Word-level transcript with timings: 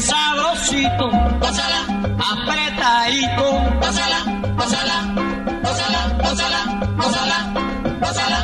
sabrosito, 0.00 1.10
pásala, 1.40 1.80
apretadito, 2.32 3.46
pásala, 3.80 4.18
pásala, 4.56 4.98
pásala, 5.62 6.00
pásala, 6.22 6.60
pásala, 6.96 7.38
pásala. 8.00 8.35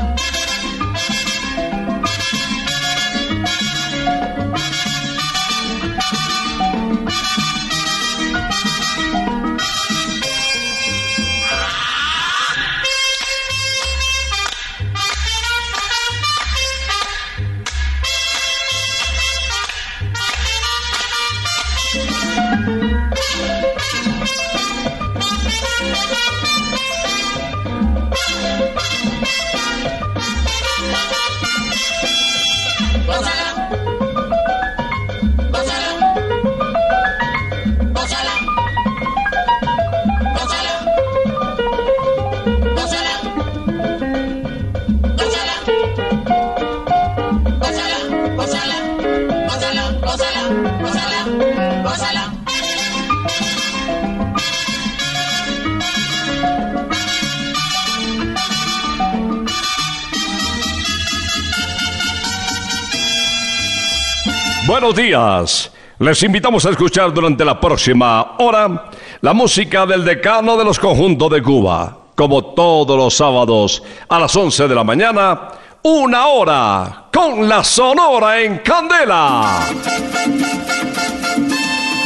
Buenos 64.72 64.94
días. 64.94 65.70
Les 65.98 66.22
invitamos 66.22 66.64
a 66.64 66.70
escuchar 66.70 67.12
durante 67.12 67.44
la 67.44 67.60
próxima 67.60 68.36
hora 68.38 68.86
la 69.20 69.34
música 69.34 69.84
del 69.84 70.02
decano 70.02 70.56
de 70.56 70.64
los 70.64 70.78
conjuntos 70.78 71.30
de 71.30 71.42
Cuba. 71.42 71.94
Como 72.14 72.42
todos 72.54 72.96
los 72.96 73.14
sábados 73.14 73.82
a 74.08 74.18
las 74.18 74.34
11 74.34 74.68
de 74.68 74.74
la 74.74 74.82
mañana, 74.82 75.48
una 75.82 76.26
hora 76.26 77.04
con 77.12 77.46
la 77.46 77.62
Sonora 77.62 78.40
en 78.40 78.60
Candela. 78.60 79.66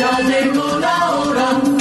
Ya 0.01 0.19
llegó 0.23 0.81
la 0.81 1.11
hora. 1.13 1.76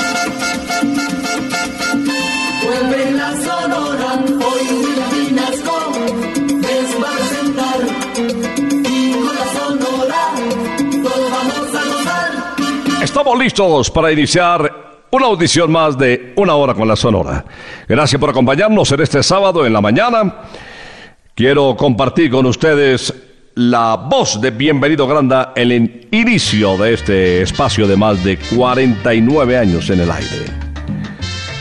Estamos 13.18 13.40
listos 13.40 13.92
para 13.92 14.12
iniciar 14.12 15.06
una 15.12 15.28
audición 15.28 15.72
más 15.72 15.98
de 15.98 16.34
Una 16.36 16.56
Hora 16.56 16.74
con 16.74 16.86
la 16.86 16.98
Sonora. 16.98 17.46
Gracias 17.88 18.20
por 18.20 18.30
acompañarnos 18.30 18.92
en 18.92 19.00
este 19.00 19.24
sábado 19.24 19.66
en 19.66 19.72
la 19.72 19.80
mañana. 19.80 20.42
Quiero 21.34 21.78
compartir 21.78 22.30
con 22.30 22.46
ustedes 22.46 23.14
la 23.53 23.96
voz 23.96 24.41
de 24.41 24.52
Bienvenido 24.52 25.08
Granda 25.08 25.53
en 25.56 25.72
el 25.72 26.08
inicio 26.12 26.76
de 26.76 26.94
este 26.94 27.41
espacio 27.44 27.88
de 27.88 27.96
más 27.96 28.22
de 28.22 28.38
49 28.38 29.58
años 29.59 29.90
en 29.90 30.02
el 30.02 30.12
aire. 30.12 30.44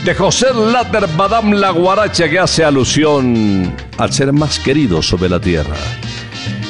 De 0.03 0.13
José 0.13 0.47
Latter 0.53 1.07
Badam 1.15 1.53
La 1.53 1.69
Guaracha 1.69 2.27
que 2.27 2.37
hace 2.37 2.65
alusión 2.65 3.73
al 3.97 4.11
ser 4.11 4.33
más 4.33 4.59
querido 4.59 5.01
sobre 5.01 5.29
la 5.29 5.39
tierra 5.39 5.77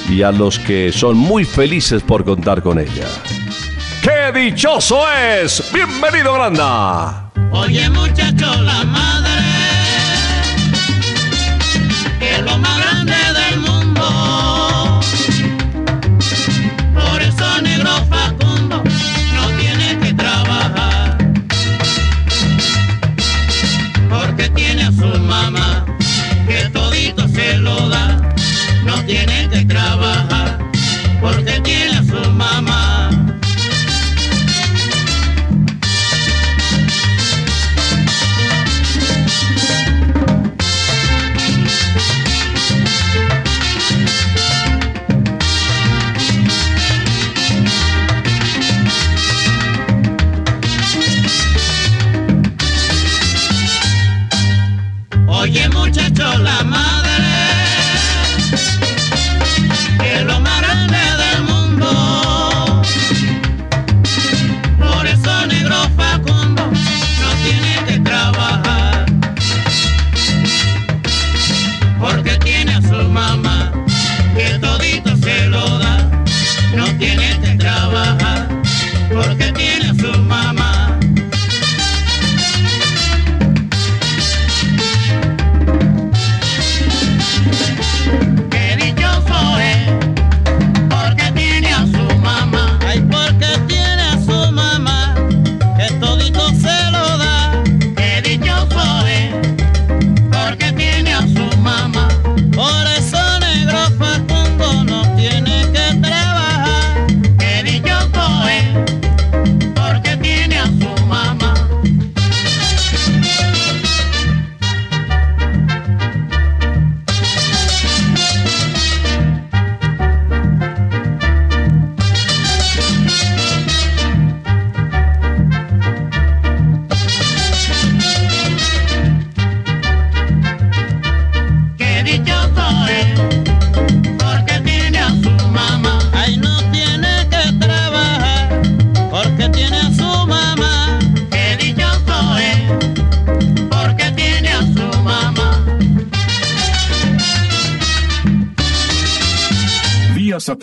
y 0.08 0.22
a 0.22 0.32
los 0.32 0.60
que 0.60 0.92
son 0.92 1.18
muy 1.18 1.44
felices 1.44 2.04
por 2.04 2.24
contar 2.24 2.62
con 2.62 2.78
ella. 2.78 3.08
¡Qué 4.26 4.32
dichoso 4.32 5.06
es! 5.12 5.72
¡Bienvenido 5.72 6.34
Granda! 6.34 7.30
Oye 7.52 7.88
muchacho, 7.92 8.60
la 8.64 8.84
madre 8.86 9.30
es 12.22 12.42
lo 12.42 12.58
más 12.58 12.95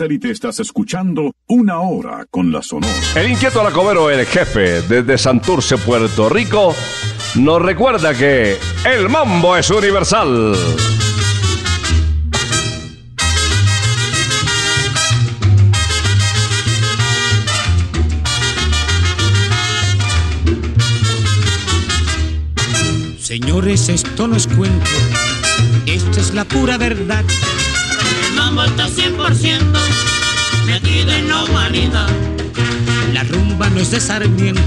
satélite 0.03 0.31
estás 0.31 0.59
escuchando 0.59 1.33
Una 1.47 1.79
Hora 1.79 2.25
con 2.29 2.51
la 2.51 2.61
Sonora. 2.61 2.93
El 3.15 3.31
inquieto 3.31 3.61
Alacobero, 3.61 4.09
el 4.09 4.25
jefe, 4.25 4.81
desde 4.81 5.17
Santurce, 5.17 5.77
Puerto 5.77 6.27
Rico, 6.27 6.75
nos 7.35 7.61
recuerda 7.61 8.13
que 8.13 8.57
el 8.83 9.07
mambo 9.07 9.55
es 9.55 9.69
universal. 9.69 10.55
Señores, 23.19 23.87
esto 23.87 24.27
no 24.27 24.35
es 24.35 24.47
cuento, 24.47 24.91
esta 25.85 26.19
es 26.19 26.33
la 26.33 26.43
pura 26.43 26.77
verdad. 26.77 27.23
El 28.53 28.57
mambo 28.57 28.71
está 28.71 28.87
100% 28.87 29.57
metido 30.67 31.11
en 31.11 31.27
la 31.27 31.43
humanidad. 31.43 32.07
La 33.11 33.23
rumba 33.23 33.67
no 33.71 33.79
es 33.79 33.89
de 33.89 33.99
Sarmiento, 33.99 34.61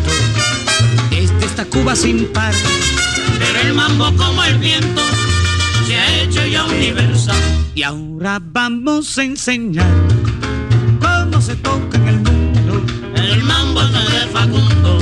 es 1.12 1.30
de 1.38 1.46
esta 1.46 1.64
Cuba 1.66 1.94
sin 1.94 2.26
par. 2.32 2.52
Pero 3.38 3.60
el 3.60 3.74
mambo 3.74 4.12
como 4.16 4.42
el 4.42 4.58
viento 4.58 5.02
se 5.86 5.94
ha 5.94 6.20
hecho 6.20 6.44
ya 6.46 6.64
universal. 6.64 7.36
Y 7.76 7.84
ahora 7.84 8.40
vamos 8.42 9.16
a 9.18 9.22
enseñar 9.22 9.94
cómo 11.00 11.40
se 11.40 11.54
toca 11.54 11.96
en 11.96 12.08
el 12.08 12.18
mundo. 12.22 12.82
El 13.14 13.44
mambo 13.44 13.84
no 13.84 14.00
es 14.00 14.10
de 14.10 14.26
Facundo, 14.32 14.98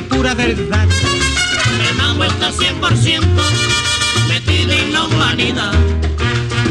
la 0.00 0.16
pura 0.16 0.34
verdad. 0.34 0.86
El 1.88 1.96
mambo 1.96 2.22
está 2.22 2.52
100% 2.52 3.20
metido 4.28 4.72
en 4.72 4.92
la 4.92 5.02
humanidad. 5.04 5.72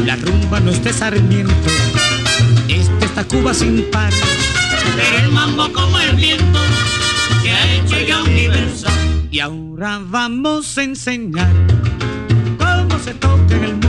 La 0.06 0.16
rumba 0.16 0.60
no 0.60 0.70
es 0.70 0.82
de 0.82 0.92
Sarmiento, 0.94 1.70
es 2.68 2.88
de 3.00 3.04
esta 3.04 3.24
Cuba 3.24 3.52
sin 3.52 3.84
par. 3.90 4.12
Pero 4.96 5.24
el 5.24 5.30
mambo 5.30 5.70
como 5.72 5.98
el 5.98 6.16
viento 6.16 6.58
se 7.42 7.50
ha 7.50 7.74
hecho 7.74 7.98
ya 8.06 8.22
universal. 8.22 9.28
Y 9.30 9.40
ahora 9.40 10.00
vamos 10.02 10.78
a 10.78 10.82
enseñar 10.84 11.52
cómo 12.58 12.98
se 13.04 13.12
toca 13.12 13.54
en 13.56 13.64
el 13.64 13.72
mundo. 13.72 13.87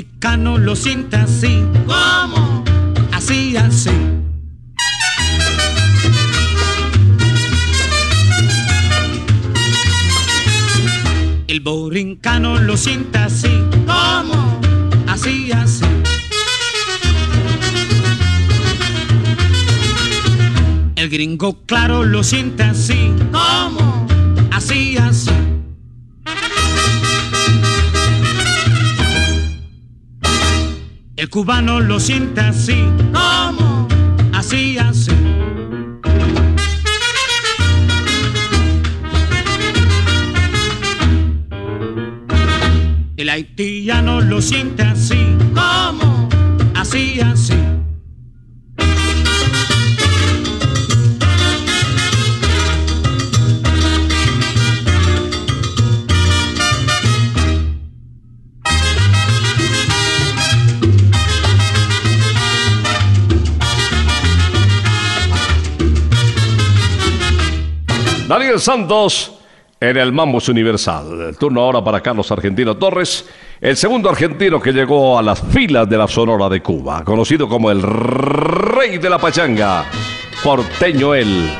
Mexicano 0.00 0.56
lo 0.56 0.74
siente 0.76 1.16
así, 1.16 1.62
¿Cómo? 1.86 2.64
así, 3.12 3.54
así. 3.56 3.90
El 11.48 11.60
borincano 11.60 12.58
lo 12.58 12.76
siente 12.76 13.18
así, 13.18 13.50
¿Cómo? 13.86 14.60
así, 15.06 15.52
así. 15.52 15.84
El 20.96 21.08
gringo 21.10 21.58
claro 21.66 22.04
lo 22.04 22.22
siente 22.22 22.62
así, 22.62 23.12
¿Cómo? 23.32 24.06
así, 24.50 24.96
así. 24.96 25.30
El 31.20 31.28
cubano 31.28 31.80
lo 31.80 32.00
siente 32.00 32.40
así, 32.40 32.82
¿Cómo? 33.12 33.86
así, 34.32 34.78
así. 34.78 35.10
El 43.18 43.28
haitiano 43.28 44.22
lo 44.22 44.40
siente 44.40 44.82
así, 44.82 45.36
¿Cómo? 45.54 46.26
así, 46.74 47.20
así. 47.20 47.59
Daniel 68.30 68.60
Santos 68.60 69.40
en 69.80 69.96
el 69.96 70.12
Mambos 70.12 70.48
Universal. 70.48 71.20
El 71.20 71.36
turno 71.36 71.62
ahora 71.62 71.82
para 71.82 72.00
Carlos 72.00 72.30
Argentino 72.30 72.76
Torres, 72.76 73.28
el 73.60 73.76
segundo 73.76 74.08
argentino 74.08 74.60
que 74.60 74.70
llegó 74.70 75.18
a 75.18 75.22
las 75.22 75.40
filas 75.40 75.90
de 75.90 75.98
la 75.98 76.06
Sonora 76.06 76.48
de 76.48 76.62
Cuba, 76.62 77.02
conocido 77.04 77.48
como 77.48 77.72
el 77.72 77.82
Rey 77.82 78.98
de 78.98 79.10
la 79.10 79.18
Pachanga, 79.18 79.84
porteño 80.44 81.12
él. 81.12 81.50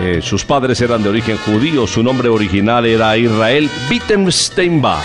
Eh, 0.00 0.20
sus 0.22 0.44
padres 0.44 0.80
eran 0.80 1.02
de 1.02 1.08
origen 1.08 1.36
judío, 1.38 1.84
su 1.88 2.00
nombre 2.00 2.28
original 2.28 2.86
era 2.86 3.16
Israel 3.16 3.68
Wittensteinbach. 3.90 5.02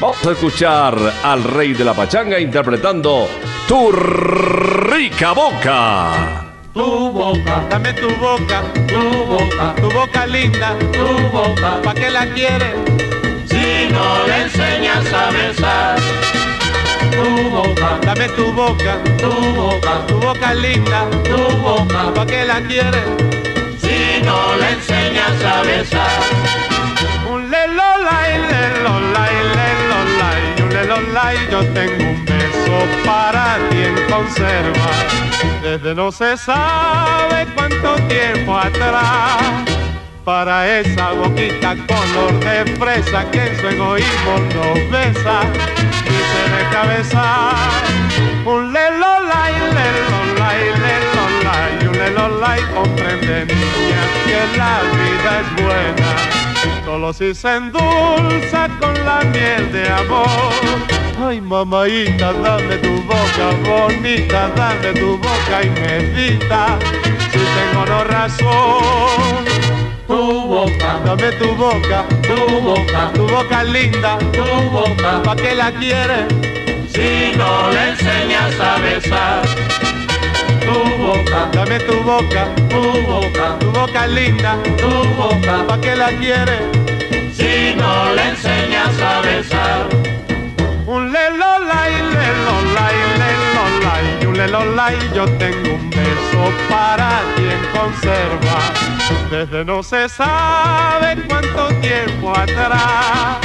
Vamos 0.00 0.26
a 0.26 0.32
escuchar 0.32 0.96
al 1.22 1.44
Rey 1.44 1.74
de 1.74 1.84
la 1.84 1.92
Pachanga 1.92 2.40
interpretando 2.40 3.28
Tu 3.68 3.92
rica 3.92 5.32
boca. 5.32 6.53
Tu 6.74 6.82
boca, 6.82 7.62
dame 7.70 7.92
tu 7.92 8.08
boca, 8.16 8.62
tu 8.88 9.00
boca, 9.26 9.74
tu 9.76 9.88
boca 9.90 10.26
linda, 10.26 10.76
tu 10.92 11.06
boca, 11.30 11.80
¿pa' 11.84 11.94
qué 11.94 12.10
la 12.10 12.26
quieres? 12.26 12.74
Si 13.46 13.92
no 13.92 14.26
le 14.26 14.42
enseñas 14.42 15.06
a 15.12 15.30
besar, 15.30 16.00
Tu 17.12 17.48
boca, 17.50 18.00
dame 18.04 18.28
tu 18.30 18.52
boca, 18.52 18.98
tu 19.18 19.30
boca, 19.54 20.04
tu 20.08 20.18
boca 20.18 20.52
linda, 20.54 21.06
tu 21.22 21.38
boca, 21.62 22.12
¿pa' 22.12 22.26
qué 22.26 22.44
la 22.44 22.60
quieres? 22.62 23.06
si 23.78 24.20
no 24.24 24.56
le 24.56 24.70
enseñas 24.72 25.44
a 25.44 25.62
besar. 25.62 26.20
Un 27.30 27.50
lelolay, 27.52 28.32
lelolay, 28.50 29.34
lelolay, 29.53 29.53
un 30.94 31.04
lelolay, 31.04 31.36
yo 31.50 31.64
tengo 31.72 32.10
un 32.10 32.24
beso 32.24 33.04
para 33.04 33.58
ti 33.70 33.78
en 33.78 33.94
conserva. 34.10 34.90
Desde 35.62 35.94
no 35.94 36.12
se 36.12 36.36
sabe 36.36 37.46
cuánto 37.54 37.94
tiempo 38.08 38.56
atrás. 38.56 39.64
Para 40.24 40.80
esa 40.80 41.12
boquita 41.12 41.76
color 41.86 42.32
de 42.40 42.76
fresa 42.76 43.30
que 43.30 43.46
en 43.46 43.60
su 43.60 43.68
egoísmo 43.68 44.38
nos 44.54 44.90
besa 44.90 45.42
y 46.04 46.16
se 46.30 46.42
deja 46.56 46.86
besar. 46.86 47.82
Un 48.46 48.72
lelolay, 48.72 49.52
lelolay, 49.52 50.64
lelolay, 50.84 51.88
un 51.88 51.98
lelolay 51.98 52.62
comprende 52.74 53.46
niña 53.46 54.02
que 54.24 54.56
la 54.56 54.80
vida 54.96 55.40
es 55.40 55.62
buena 55.62 56.33
solo 56.84 57.12
si 57.12 57.34
se 57.34 57.56
endulza 57.56 58.68
con 58.80 58.94
la 59.04 59.20
miel 59.32 59.72
de 59.72 59.88
amor. 59.88 60.52
Ay, 61.26 61.40
mamaita, 61.40 62.32
dame 62.32 62.76
tu 62.78 63.02
boca 63.02 63.46
bonita, 63.64 64.50
dame 64.56 64.92
tu 64.92 65.16
boca 65.18 65.62
y 65.62 65.70
medita, 65.70 66.78
si 67.32 67.38
tengo 67.38 67.86
no 67.86 68.04
razón. 68.04 69.44
Tu 70.06 70.14
boca, 70.14 71.00
Dame 71.04 71.32
tu 71.32 71.54
boca, 71.54 72.04
tu 72.22 72.60
boca, 72.60 73.10
tu 73.14 73.26
boca 73.26 73.64
linda, 73.64 74.18
tu 74.32 74.44
boca, 74.70 75.22
¿pa' 75.22 75.36
qué 75.36 75.54
la 75.54 75.72
quieres? 75.72 76.26
si 76.94 77.36
no 77.36 77.70
le 77.70 77.90
enseñas 77.90 78.60
a 78.60 78.78
besar. 78.78 79.42
Tu 80.64 81.02
boca, 81.02 81.48
Dame 81.52 81.78
tu 81.80 82.02
boca, 82.02 82.48
tu 82.68 82.82
boca, 83.06 83.58
tu 83.60 83.70
boca 83.70 84.06
linda, 84.06 84.56
tu 84.78 84.90
boca, 85.16 85.66
¿pa' 85.66 85.80
qué 85.80 85.94
la 85.94 86.08
quieres? 86.18 86.62
si 87.36 87.74
no 87.76 88.12
le 88.14 88.28
enseñas 88.30 89.00
a 89.00 89.20
besar. 89.20 89.88
Un 90.86 91.12
lelolay, 91.12 91.92
lelolay, 92.16 92.96
lelolay, 93.22 94.26
un 94.26 94.36
lelolay, 94.36 94.96
yo 95.14 95.24
tengo 95.42 95.74
un 95.74 95.90
beso 95.90 96.42
para 96.68 97.20
ti 97.34 97.44
en 97.56 97.64
conserva. 97.76 98.58
Desde 99.30 99.64
no 99.64 99.82
se 99.82 100.08
sabe 100.08 101.16
cuánto 101.28 101.68
tiempo 101.80 102.30
atrás. 102.30 103.38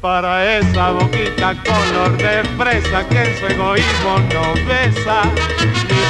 Para 0.00 0.58
esa 0.58 0.90
boquita 0.92 1.54
color 1.64 2.16
de 2.16 2.44
fresa 2.56 3.06
que 3.08 3.22
en 3.22 3.38
su 3.38 3.46
egoísmo 3.46 4.18
no 4.32 4.54
besa 4.68 5.22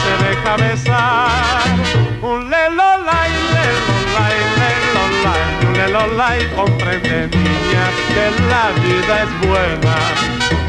se 0.06 0.24
deja 0.24 0.56
besar. 0.56 1.68
Un 2.22 2.50
lelolay, 2.50 3.32
lelolay, 3.54 4.38
lelolay, 4.60 5.66
un 5.66 5.72
lelolay, 5.78 6.38
comprende 6.54 7.28
niña 7.28 7.84
que 8.14 8.26
la 8.50 8.64
vida 8.82 9.22
es 9.24 9.48
buena 9.48 9.96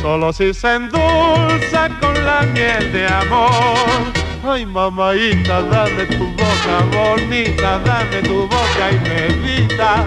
solo 0.07 0.31
si 0.31 0.53
se 0.53 0.75
endulza 0.75 1.89
con 1.99 2.13
la 2.25 2.41
miel 2.53 2.91
de 2.93 3.07
amor. 3.07 4.13
Ay, 4.41 4.65
mamaita, 4.65 5.61
dame 5.63 6.05
tu 6.05 6.25
boca 6.39 6.75
bonita, 6.93 7.79
dame 7.79 8.21
tu 8.21 8.47
boca 8.47 8.85
y 8.91 8.99
medita, 9.09 10.05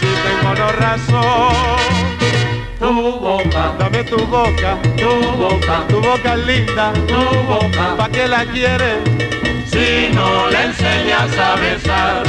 si 0.00 0.10
tengo 0.24 0.52
no 0.54 0.72
razón. 0.72 2.05
Tu 2.86 2.92
boca, 2.92 3.74
Dame 3.80 4.04
tu 4.04 4.16
boca, 4.26 4.78
tu 4.96 5.08
boca, 5.36 5.84
tu 5.88 6.00
boca 6.00 6.36
linda, 6.36 6.92
tu 7.08 7.18
boca. 7.48 7.96
¿pa' 7.96 8.08
qué 8.08 8.28
la 8.28 8.44
quieres? 8.44 8.98
Si 9.66 10.14
no 10.14 10.48
le 10.48 10.66
enseñas 10.66 11.36
a 11.36 11.56
besar. 11.56 12.22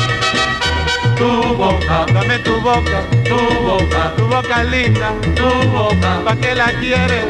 Tu 1.15 1.53
boca, 1.53 2.07
Dame 2.11 2.39
tu 2.39 2.59
boca, 2.59 3.03
tu 3.23 3.37
boca, 3.67 4.13
tu 4.17 4.25
boca 4.25 4.63
linda, 4.63 5.13
tu 5.35 5.47
boca. 5.69 6.21
¿pa' 6.25 6.35
qué 6.37 6.55
la 6.55 6.73
quieres? 6.81 7.27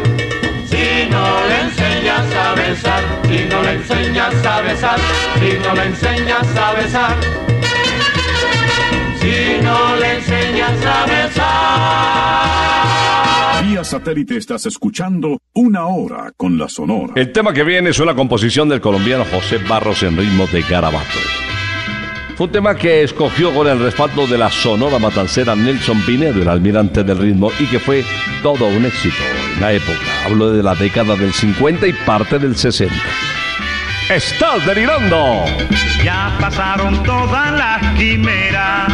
Si 0.69 1.09
no 1.11 1.45
le 1.49 1.59
enseñas 1.67 2.33
a 2.33 2.53
besar, 2.53 3.03
si 3.27 3.43
no 3.43 3.61
le 3.61 3.73
enseñas 3.73 4.45
a 4.45 4.61
besar, 4.61 4.99
si 5.37 5.59
no 5.59 5.73
le 5.73 5.83
enseñas 5.83 6.47
a 6.55 6.71
besar, 6.79 7.17
si 9.19 9.61
no 9.61 9.97
le 9.97 10.13
enseñas 10.13 10.85
a 10.85 11.05
besar. 11.05 13.06
Vía 13.67 13.83
satélite 13.83 14.37
estás 14.37 14.65
escuchando 14.65 15.41
Una 15.53 15.87
Hora 15.87 16.31
con 16.37 16.57
la 16.57 16.69
Sonora. 16.69 17.11
El 17.17 17.33
tema 17.33 17.51
que 17.51 17.65
viene 17.65 17.89
es 17.89 17.99
una 17.99 18.15
composición 18.15 18.69
del 18.69 18.79
colombiano 18.79 19.25
José 19.25 19.57
Barros 19.57 20.03
en 20.03 20.15
ritmo 20.15 20.47
de 20.47 20.61
garabato. 20.61 21.19
Fue 22.37 22.45
un 22.45 22.53
tema 22.53 22.75
que 22.75 23.03
escogió 23.03 23.53
con 23.53 23.67
el 23.67 23.77
respaldo 23.79 24.25
de 24.25 24.37
la 24.37 24.49
sonora 24.49 24.99
matancera 24.99 25.53
Nelson 25.53 26.01
Pinedo, 26.05 26.41
el 26.41 26.47
almirante 26.47 27.03
del 27.03 27.17
ritmo, 27.17 27.51
y 27.59 27.65
que 27.65 27.79
fue 27.79 28.05
todo 28.41 28.67
un 28.67 28.85
éxito 28.85 29.17
en 29.55 29.59
la 29.59 29.73
época. 29.73 29.99
Hablo 30.25 30.51
de 30.51 30.63
la 30.63 30.73
década 30.73 31.17
del 31.17 31.33
50 31.33 31.87
y 31.87 31.93
parte 32.05 32.39
del 32.39 32.55
60. 32.55 32.95
¡Estás 34.09 34.65
delirando! 34.65 35.43
Ya 36.05 36.33
pasaron 36.39 37.03
todas 37.03 37.51
las 37.51 37.97
quimeras, 37.97 38.93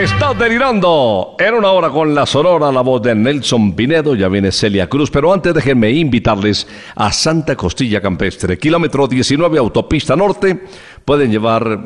Estás 0.00 0.38
delirando. 0.38 1.36
Era 1.38 1.58
una 1.58 1.72
hora 1.72 1.90
con 1.90 2.14
la 2.14 2.24
sonora, 2.24 2.72
la 2.72 2.80
voz 2.80 3.02
de 3.02 3.14
Nelson 3.14 3.74
Pinedo. 3.74 4.14
Ya 4.14 4.28
viene 4.28 4.50
Celia 4.50 4.88
Cruz. 4.88 5.10
Pero 5.10 5.30
antes 5.30 5.52
déjenme 5.52 5.90
invitarles 5.90 6.66
a 6.94 7.12
Santa 7.12 7.54
Costilla 7.54 8.00
Campestre, 8.00 8.56
kilómetro 8.56 9.06
19, 9.06 9.58
autopista 9.58 10.16
norte. 10.16 10.58
Pueden 11.04 11.30
llevar 11.30 11.80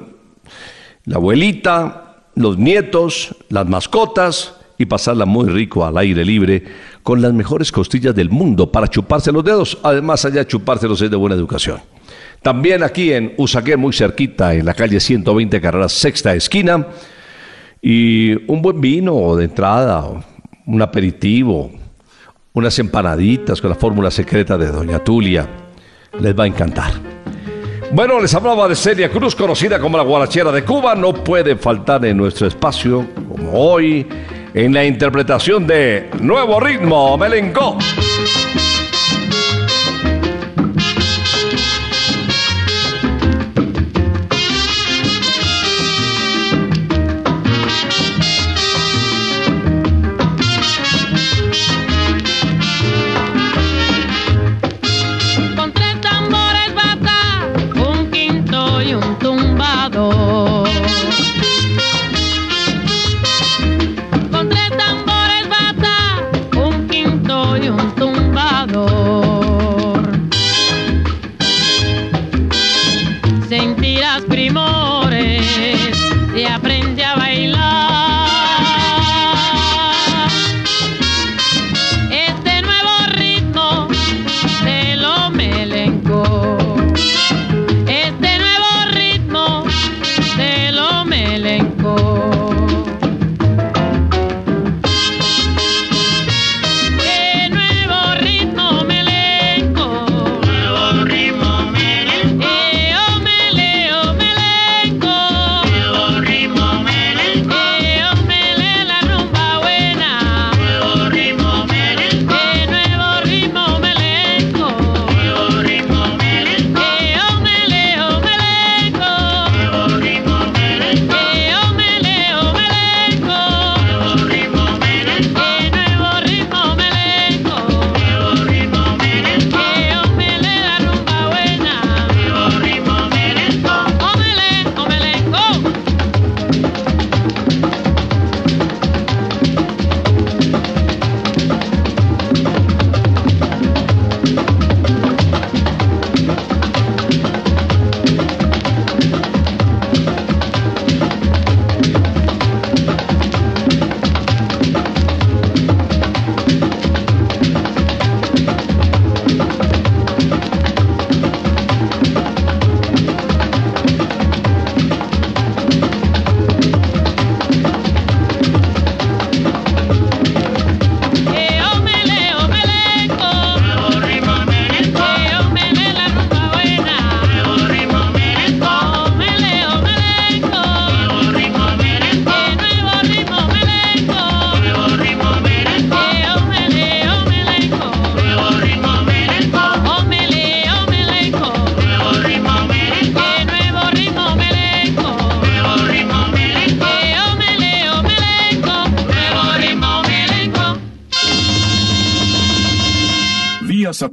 la 1.07 1.17
abuelita, 1.17 2.19
los 2.37 2.57
nietos, 2.57 3.35
las 3.49 3.67
mascotas 3.67 4.61
y 4.79 4.87
pasarla 4.87 5.25
muy 5.25 5.49
rico 5.49 5.85
al 5.85 5.99
aire 5.99 6.25
libre 6.25 6.63
con 7.03 7.21
las 7.21 7.33
mejores 7.33 7.73
costillas 7.73 8.15
del 8.15 8.31
mundo 8.31 8.71
para 8.71 8.87
chuparse 8.87 9.33
los 9.33 9.43
dedos. 9.43 9.79
Además, 9.83 10.25
allá 10.25 10.47
chupárselos 10.47 11.03
es 11.03 11.11
de 11.11 11.17
buena 11.17 11.35
educación. 11.35 11.81
También 12.43 12.85
aquí 12.85 13.13
en 13.13 13.35
Usaquén, 13.39 13.81
muy 13.81 13.93
cerquita, 13.93 14.55
en 14.55 14.67
la 14.67 14.75
calle 14.75 15.01
120, 15.01 15.61
carrera 15.61 15.89
sexta 15.89 16.33
esquina. 16.33 16.87
Y 17.87 18.33
un 18.51 18.63
buen 18.63 18.81
vino 18.81 19.37
de 19.37 19.45
entrada, 19.45 20.07
un 20.65 20.81
aperitivo, 20.81 21.71
unas 22.55 22.79
empanaditas 22.79 23.61
con 23.61 23.69
la 23.69 23.77
fórmula 23.77 24.11
secreta 24.11 24.57
de 24.57 24.69
Doña 24.69 25.01
Tulia. 25.01 25.47
Les 26.19 26.35
va 26.35 26.45
a 26.45 26.47
encantar. 26.47 26.93
Bueno, 27.93 28.23
les 28.23 28.35
hablaba 28.35 28.69
de 28.69 28.75
Celia 28.75 29.11
Cruz, 29.11 29.35
conocida 29.35 29.79
como 29.79 29.99
la 29.99 30.03
guarachera 30.03 30.51
de 30.51 30.65
Cuba. 30.65 30.95
No 30.95 31.13
puede 31.13 31.57
faltar 31.57 32.03
en 32.07 32.17
nuestro 32.17 32.47
espacio, 32.47 33.07
como 33.29 33.53
hoy, 33.53 34.07
en 34.55 34.73
la 34.73 34.83
interpretación 34.87 35.67
de 35.67 36.09
Nuevo 36.23 36.61
Ritmo, 36.61 37.19
Melengó. 37.19 37.77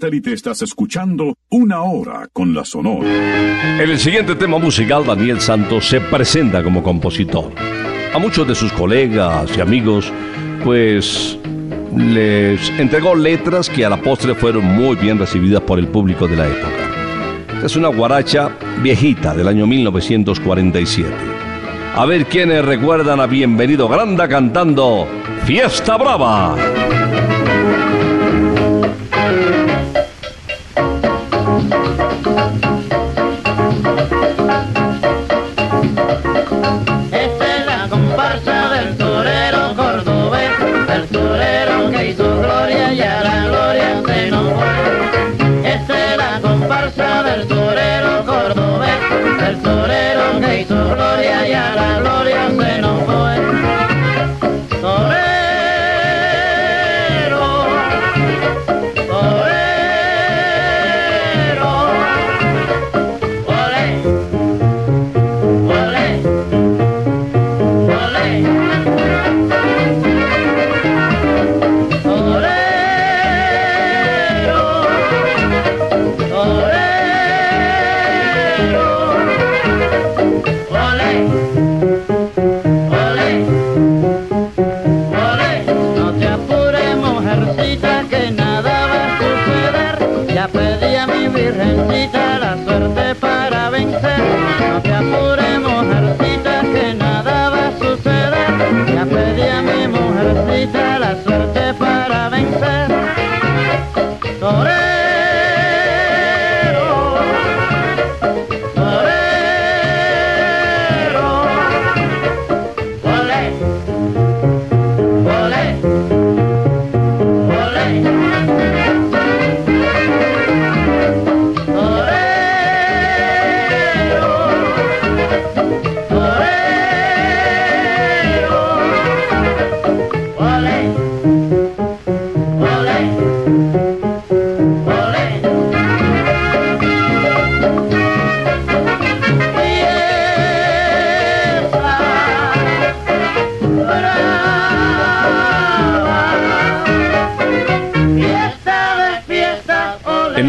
Satélite 0.01 0.33
estás 0.33 0.63
escuchando 0.63 1.35
Una 1.51 1.83
Hora 1.83 2.27
con 2.33 2.55
la 2.55 2.65
Sonora. 2.65 3.07
En 3.07 3.87
el 3.87 3.99
siguiente 3.99 4.33
tema 4.33 4.57
musical, 4.57 5.05
Daniel 5.05 5.39
Santos 5.39 5.87
se 5.87 6.01
presenta 6.01 6.63
como 6.63 6.81
compositor. 6.81 7.51
A 8.11 8.17
muchos 8.17 8.47
de 8.47 8.55
sus 8.55 8.73
colegas 8.73 9.55
y 9.55 9.61
amigos, 9.61 10.11
pues 10.63 11.37
les 11.95 12.67
entregó 12.79 13.13
letras 13.13 13.69
que 13.69 13.85
a 13.85 13.91
la 13.91 14.01
postre 14.01 14.33
fueron 14.33 14.65
muy 14.65 14.95
bien 14.95 15.19
recibidas 15.19 15.61
por 15.61 15.77
el 15.77 15.87
público 15.87 16.27
de 16.27 16.35
la 16.35 16.47
época. 16.47 17.63
Es 17.63 17.75
una 17.75 17.89
guaracha 17.89 18.57
viejita 18.81 19.35
del 19.35 19.49
año 19.49 19.67
1947. 19.67 21.13
A 21.93 22.07
ver 22.07 22.25
quiénes 22.25 22.65
recuerdan 22.65 23.19
a 23.19 23.27
Bienvenido 23.27 23.87
Granda 23.87 24.27
cantando 24.27 25.07
Fiesta 25.45 25.95
Brava. 25.95 26.55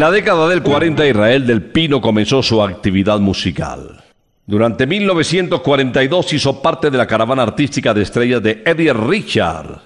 La 0.03 0.11
década 0.11 0.49
del 0.49 0.61
40 0.61 1.07
Israel 1.07 1.47
del 1.47 1.61
Pino 1.61 2.01
comenzó 2.01 2.43
su 2.43 2.61
actividad 2.61 3.21
musical. 3.21 4.03
Durante 4.45 4.85
1942 4.85 6.33
hizo 6.33 6.61
parte 6.61 6.91
de 6.91 6.97
la 6.97 7.07
caravana 7.07 7.43
artística 7.43 7.93
de 7.93 8.01
estrellas 8.01 8.43
de 8.43 8.61
Eddie 8.65 8.91
Richard, 8.91 9.83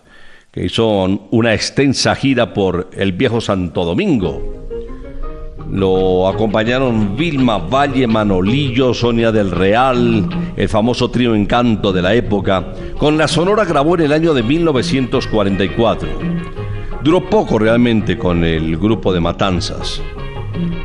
que 0.49 0.65
hizo 0.65 1.03
una 1.30 1.53
extensa 1.53 2.15
gira 2.15 2.51
por 2.51 2.89
el 2.93 3.12
viejo 3.12 3.39
Santo 3.39 3.86
Domingo. 3.86 4.41
Lo 5.71 6.27
acompañaron 6.27 7.15
Vilma 7.15 7.60
Valle, 7.60 8.08
Manolillo, 8.08 8.95
Sonia 8.95 9.32
del 9.32 9.51
Real, 9.51 10.27
el 10.56 10.67
famoso 10.67 11.12
trío 11.12 11.36
Encanto 11.36 11.93
de 11.93 12.01
la 12.01 12.15
época. 12.15 12.73
Con 12.97 13.19
la 13.19 13.27
Sonora 13.27 13.65
grabó 13.65 13.93
en 13.93 14.01
el 14.01 14.13
año 14.13 14.34
de 14.34 14.41
1944. 14.41 16.66
Duró 17.01 17.29
poco 17.29 17.60
realmente 17.60 18.17
con 18.17 18.43
el 18.43 18.77
grupo 18.77 19.13
de 19.13 19.19
Matanzas. 19.19 20.01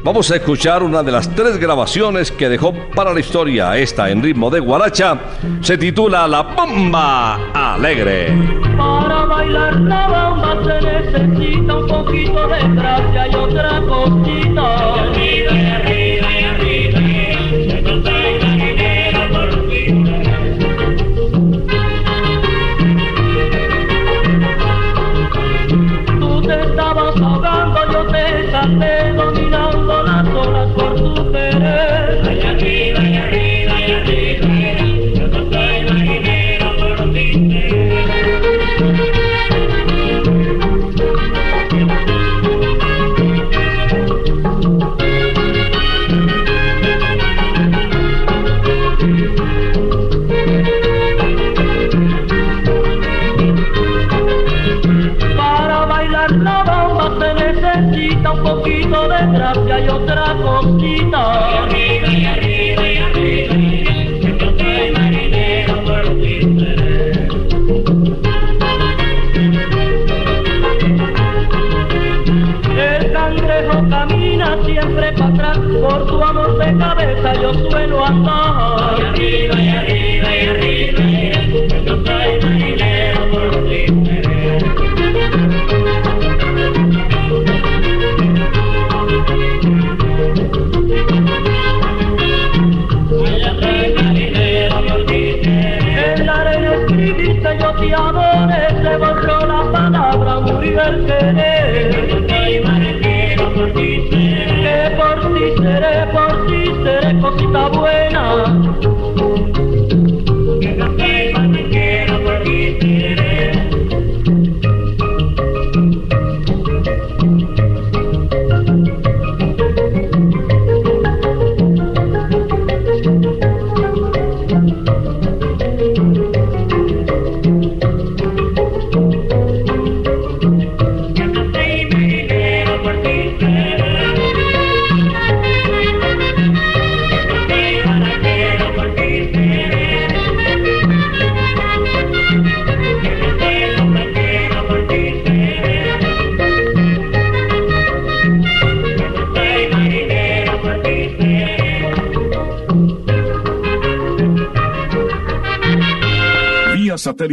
Vamos 0.05 0.31
a 0.31 0.37
escuchar 0.37 0.83
una 0.83 1.03
de 1.03 1.13
las 1.13 1.33
tres 1.35 1.59
grabaciones 1.59 2.31
que 2.31 2.49
dejó 2.49 2.75
para 2.95 3.15
la 3.15 3.21
historia. 3.21 3.77
Esta 3.77 4.11
en 4.11 4.23
ritmo 4.23 4.51
de 4.51 4.61
guaracha 4.61 5.19
se 5.61 5.79
titula 5.79 6.27
La 6.27 6.43
Bomba 6.43 7.53
Alegre. 7.53 8.35
Para 8.77 9.25
bailar 9.27 9.81
la 9.81 10.09
bamba 10.09 10.57
se 10.65 10.81
necesita 10.87 11.77
un 11.77 11.87
poquito 11.87 12.49
de 12.49 12.75
gracia 12.75 13.29
y 13.29 13.35
otra 13.35 13.81
cosita. 13.83 15.03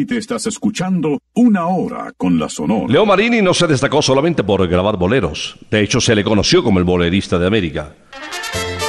Satélite 0.10 0.17
estás 0.17 0.48
escuchando 0.48 1.22
Una 1.34 1.67
Hora 1.67 2.12
con 2.17 2.39
la 2.39 2.50
Sonora. 2.50 2.88
Leo 2.88 3.06
Marini 3.06 3.41
no 3.41 3.54
se 3.54 3.67
destacó 3.67 4.02
solamente 4.02 4.43
por 4.43 4.67
grabar 4.67 4.98
boleros. 4.98 5.58
De 5.69 5.82
hecho, 5.82 6.02
se 6.02 6.15
le 6.15 6.24
conoció 6.24 6.63
como 6.63 6.80
el 6.80 6.86
bolerista 6.86 7.38
de 7.38 7.48
América. 7.48 7.93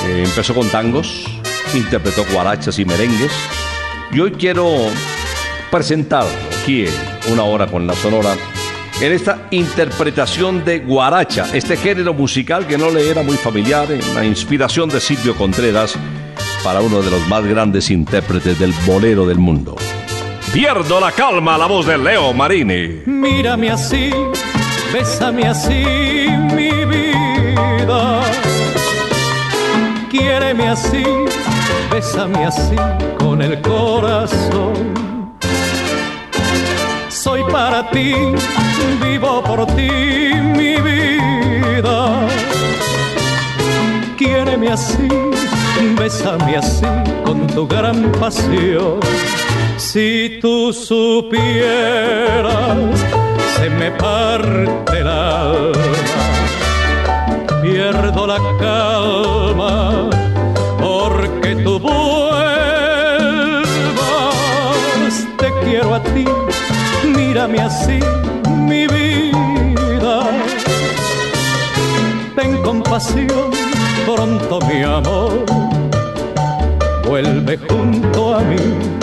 Eh, 0.06 0.22
empezó 0.24 0.54
con 0.54 0.68
tangos, 0.68 1.26
interpretó 1.74 2.24
guarachas 2.33 2.78
y 2.78 2.85
merengues. 2.85 3.33
Y 4.12 4.20
hoy 4.20 4.33
quiero 4.33 4.66
presentar 5.70 6.26
aquí 6.61 6.87
Una 7.30 7.44
Hora 7.44 7.66
con 7.66 7.87
la 7.87 7.94
Sonora 7.94 8.35
en 9.00 9.12
esta 9.12 9.46
interpretación 9.50 10.64
de 10.64 10.80
guaracha, 10.80 11.46
este 11.54 11.76
género 11.76 12.12
musical 12.12 12.66
que 12.66 12.76
no 12.76 12.90
le 12.90 13.09
era 13.09 13.22
muy 13.22 13.37
familiar, 13.37 13.90
en 13.90 14.14
la 14.14 14.24
inspiración 14.24 14.90
de 14.90 15.00
Silvio 15.00 15.35
Contreras 15.37 15.96
para 16.62 16.83
uno 16.83 17.00
de 17.00 17.11
los 17.11 17.26
más 17.28 17.44
grandes 17.46 17.90
intérpretes 17.90 18.59
del 18.59 18.74
bolero 18.87 19.26
del 19.26 19.38
mundo. 19.38 19.76
Pierdo 20.52 20.98
la 20.98 21.12
calma, 21.12 21.56
la 21.56 21.66
voz 21.66 21.86
de 21.86 21.96
Leo 21.96 22.32
Marini. 22.32 23.02
Mírame 23.06 23.70
así, 23.70 24.10
bésame 24.92 25.46
así, 25.46 25.84
mi 26.52 26.84
vida. 26.86 28.20
Quiéreme 30.10 30.68
así, 30.68 31.04
bésame 31.92 32.46
así 32.46 32.74
con 33.16 33.40
el 33.42 33.60
corazón. 33.62 35.34
Soy 37.08 37.44
para 37.44 37.88
ti, 37.90 38.12
vivo 39.00 39.42
por 39.44 39.66
ti, 39.76 39.88
mi 40.56 40.74
vida. 40.80 42.26
Quiéreme 44.18 44.72
así, 44.72 45.08
bésame 45.96 46.56
así 46.56 46.86
con 47.24 47.46
tu 47.46 47.68
gran 47.68 48.10
pasión. 48.18 48.98
Si 49.81 50.38
tú 50.43 50.73
supieras, 50.75 51.40
se 53.57 53.71
me 53.71 53.90
parte 53.90 54.99
el 54.99 55.09
alma, 55.09 55.73
pierdo 57.62 58.27
la 58.27 58.37
calma, 58.61 60.11
porque 60.79 61.57
tú 61.64 61.81
vuelvas. 61.81 61.97
Te 65.38 65.51
quiero 65.64 65.95
a 65.95 66.03
ti, 66.03 66.27
mírame 67.16 67.61
así, 67.61 68.01
mi 68.49 68.87
vida. 68.87 70.31
Ten 72.37 72.62
compasión, 72.62 73.51
pronto 74.05 74.61
mi 74.66 74.83
amor, 74.83 75.45
vuelve 77.03 77.59
junto 77.66 78.35
a 78.37 78.40
mí. 78.43 78.99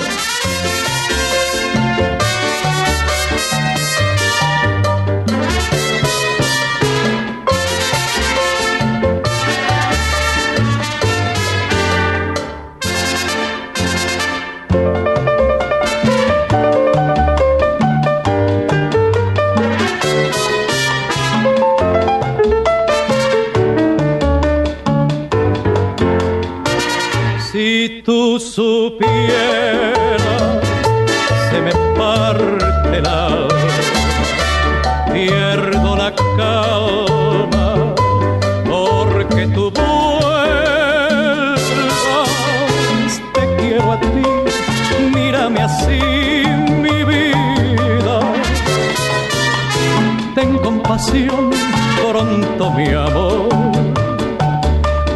Pronto 52.01 52.71
mi 52.71 52.87
amor 52.87 53.67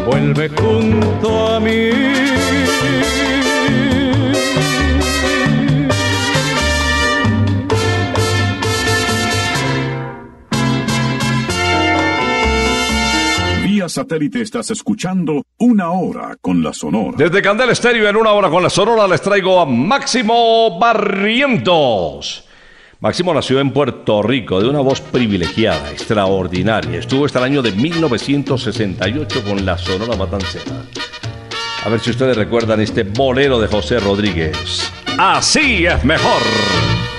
vuelve 0.06 0.50
junto 0.50 1.56
a 1.56 1.60
mí. 1.60 1.90
Vía 13.64 13.88
satélite 13.88 14.42
estás 14.42 14.72
escuchando 14.72 15.44
Una 15.60 15.92
Hora 15.92 16.36
con 16.42 16.62
la 16.62 16.74
Sonora. 16.74 17.16
Desde 17.18 17.42
Candel 17.42 17.70
Estéreo 17.70 18.10
en 18.10 18.16
una 18.16 18.32
hora 18.32 18.50
con 18.50 18.62
la 18.62 18.70
Sonora 18.70 19.08
les 19.08 19.22
traigo 19.22 19.60
a 19.60 19.66
Máximo 19.66 20.78
Barrientos. 20.80 22.51
Máximo 23.02 23.34
nació 23.34 23.60
en 23.60 23.72
Puerto 23.72 24.22
Rico, 24.22 24.62
de 24.62 24.70
una 24.70 24.82
voz 24.82 25.02
privilegiada, 25.02 25.90
extraordinaria. 25.90 27.00
Estuvo 27.00 27.26
hasta 27.26 27.40
el 27.40 27.46
año 27.46 27.64
de 27.64 27.72
1968 27.72 29.44
con 29.44 29.66
la 29.66 29.76
Sonora 29.76 30.16
Matancera. 30.16 30.84
A 31.84 31.90
ver 31.90 32.00
si 32.00 32.12
ustedes 32.12 32.38
recuerdan 32.38 32.80
este 32.80 33.02
bolero 33.02 33.60
de 33.60 33.68
José 33.68 34.00
Rodríguez. 34.00 34.92
Así 35.18 35.88
es 35.88 36.04
mejor. 36.06 36.44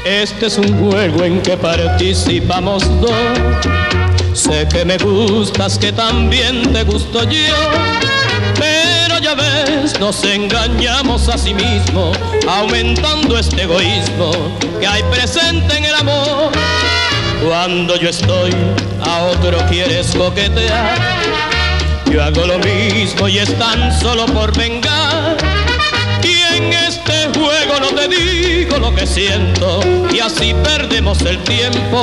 Este 0.06 0.46
es 0.46 0.56
un 0.56 0.88
juego 0.88 1.24
en 1.24 1.42
que 1.42 1.56
participamos 1.56 2.88
dos. 3.00 3.12
Sé 4.34 4.68
que 4.72 4.84
me 4.84 4.98
gustas, 4.98 5.78
que 5.78 5.90
también 5.90 6.62
te 6.72 6.84
gusto 6.84 7.28
yo. 7.28 8.21
Ves, 9.34 9.98
nos 9.98 10.22
engañamos 10.24 11.28
a 11.28 11.38
sí 11.38 11.54
mismos, 11.54 12.18
aumentando 12.46 13.38
este 13.38 13.62
egoísmo 13.62 14.30
que 14.78 14.86
hay 14.86 15.02
presente 15.04 15.78
en 15.78 15.84
el 15.84 15.94
amor. 15.94 16.52
Cuando 17.46 17.96
yo 17.96 18.10
estoy, 18.10 18.52
a 19.02 19.22
otro 19.22 19.58
quieres 19.70 20.14
coquetear. 20.14 20.98
Yo 22.10 22.22
hago 22.22 22.44
lo 22.46 22.58
mismo 22.58 23.26
y 23.26 23.38
es 23.38 23.58
tan 23.58 23.98
solo 23.98 24.26
por 24.26 24.54
vengar. 24.56 25.36
Y 26.22 26.56
en 26.56 26.72
este 26.72 27.28
juego 27.34 27.80
no 27.80 27.88
te 27.88 28.08
digo 28.08 28.76
lo 28.78 28.94
que 28.94 29.06
siento 29.06 29.80
y 30.12 30.20
así 30.20 30.54
perdemos 30.62 31.22
el 31.22 31.38
tiempo 31.44 32.02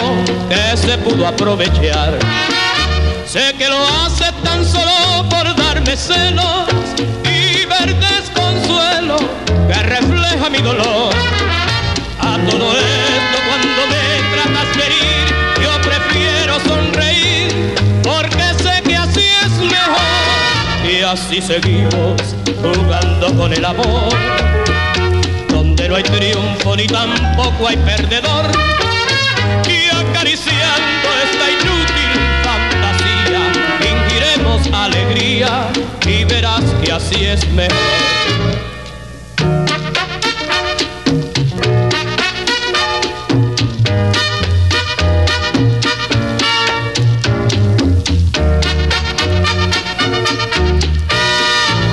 que 0.49 0.77
se 0.77 0.97
pudo 0.97 1.27
aprovechar. 1.27 2.17
Sé 3.25 3.53
que 3.57 3.67
lo 3.67 3.77
hace 3.87 4.31
tan 4.43 4.65
solo 4.65 5.29
por 5.29 5.58
darme 5.73 5.95
celos 5.95 6.67
y 7.23 7.65
ver 7.65 7.95
desconsuelo 7.95 9.17
que 9.67 9.84
refleja 9.84 10.49
mi 10.49 10.58
dolor. 10.60 11.13
A 12.19 12.38
todo 12.49 12.67
esto 12.77 13.38
cuando 13.47 13.82
me 13.91 14.03
tratas 14.34 14.69
de 14.75 14.84
herir, 14.88 15.25
yo 15.63 15.71
prefiero 15.89 16.60
sonreír 16.67 17.75
porque 18.03 18.45
sé 18.63 18.82
que 18.82 18.95
así 18.95 19.25
es 19.43 19.51
mejor. 19.60 20.91
Y 20.91 21.01
así 21.03 21.39
seguimos 21.39 22.19
jugando 22.63 23.36
con 23.36 23.53
el 23.53 23.63
amor, 23.63 24.10
donde 25.49 25.88
no 25.88 25.95
hay 25.97 26.03
triunfo 26.03 26.75
ni 26.75 26.88
tampoco 26.88 27.67
hay 27.67 27.77
perdedor. 27.77 28.45
Y 29.67 29.86
acariciando 29.95 31.10
esta 31.25 31.51
inútil 31.51 31.78
y 36.05 36.23
verás 36.25 36.63
que 36.83 36.91
así 36.91 37.25
es 37.25 37.47
mejor. 37.51 37.75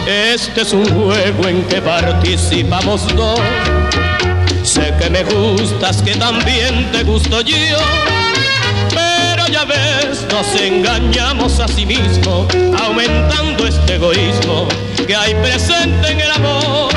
Este 0.06 0.60
es 0.60 0.72
un 0.72 0.86
juego 0.86 1.48
en 1.48 1.64
que 1.64 1.80
participamos 1.80 3.14
dos. 3.14 3.40
Sé 4.62 4.92
que 4.98 5.08
me 5.08 5.24
gustas, 5.24 6.02
que 6.02 6.14
también 6.16 6.90
te 6.92 7.02
gusto 7.02 7.40
yo. 7.40 8.15
Nos 10.30 10.60
engañamos 10.60 11.60
a 11.60 11.68
sí 11.68 11.86
mismos, 11.86 12.46
aumentando 12.82 13.66
este 13.66 13.94
egoísmo 13.94 14.68
que 15.06 15.14
hay 15.14 15.34
presente 15.34 16.10
en 16.10 16.20
el 16.20 16.30
amor. 16.30 16.92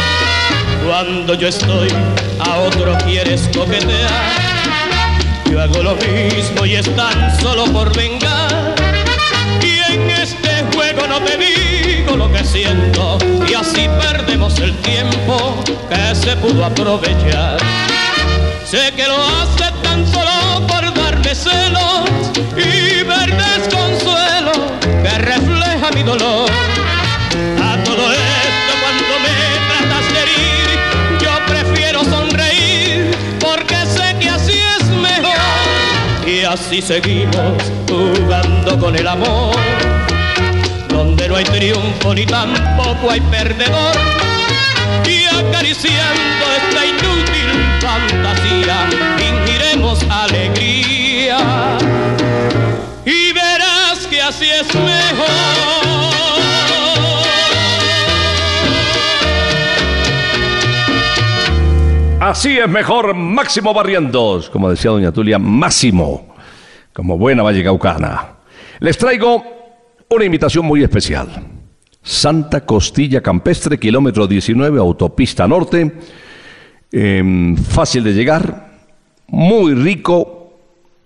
Cuando 0.86 1.34
yo 1.36 1.48
estoy, 1.48 1.89
a 2.39 2.58
otro 2.58 2.98
quieres 3.06 3.50
coquetear. 3.56 4.50
Yo 5.52 5.62
hago 5.62 5.84
lo 5.84 5.96
mismo 5.96 6.65
y 6.65 6.76
es 6.76 6.94
tan 6.96 7.39
solo 7.39 7.65
por 7.65 7.96
vengar. 7.96 8.76
Y 9.62 9.94
en 9.94 10.10
este 10.10 10.63
juego 10.74 11.08
no 11.08 11.22
te 11.22 11.38
digo 11.38 12.18
lo 12.18 12.32
que 12.32 12.44
siento 12.44 13.18
y 13.48 13.54
así 13.54 13.88
perdemos 14.02 14.60
el 14.60 14.76
tiempo 14.78 15.63
que 15.89 16.15
se 16.15 16.36
pudo 16.38 16.65
aprovechar. 16.65 17.58
Sé 18.65 18.92
que 18.96 19.08
lo 19.08 19.15
hace 19.15 19.79
A 26.12 27.84
todo 27.84 28.12
esto 28.12 28.74
cuando 28.82 29.19
me 29.22 29.36
tratas 29.69 30.12
de 30.12 30.19
herir, 30.24 30.69
yo 31.22 31.30
prefiero 31.45 32.04
sonreír 32.04 33.15
porque 33.39 33.76
sé 33.86 34.15
que 34.19 34.28
así 34.28 34.60
es 34.80 34.86
mejor. 34.89 35.38
Y 36.26 36.45
así 36.45 36.82
seguimos 36.82 37.62
jugando 37.88 38.80
con 38.80 38.95
el 38.95 39.08
amor, 39.08 39.56
donde 40.88 41.30
no 41.30 41.36
hay 41.36 41.43
triunfo 41.43 42.15
ni 42.15 42.26
tampoco 42.26 43.12
hay 43.12 43.22
perdedor. 43.22 43.95
Y 45.06 45.26
acariciando 45.26 46.45
esta 46.58 46.86
inútil 46.88 47.50
fantasía, 47.82 48.89
fingiremos 49.19 50.04
alegría. 50.10 51.38
Así 54.30 54.46
es 54.46 54.76
mejor. 54.76 55.28
Así 62.20 62.60
es 62.60 62.70
mejor 62.70 63.15
Máximo 63.15 63.74
Barrientos, 63.74 64.52
como 64.52 64.70
decía 64.70 64.92
doña 64.92 65.12
Tulia, 65.12 65.39
Máximo, 65.39 66.36
como 66.94 67.18
buena 67.18 67.42
vallecaucana. 67.42 68.36
Les 68.82 69.00
traigo 69.00 69.44
una 70.08 70.26
invitación 70.26 70.63
muy 70.63 70.84
especial. 70.84 71.28
Santa 72.04 72.63
Costilla 72.68 73.22
Campestre, 73.22 73.80
kilómetro 73.80 74.28
19, 74.28 74.78
autopista 74.78 75.48
norte. 75.48 75.92
Em, 76.92 77.58
fácil 77.58 78.04
de 78.04 78.13
llegar, 78.13 78.74
muy 79.26 79.74
rico, 79.74 80.54